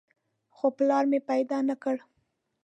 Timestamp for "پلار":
0.77-1.03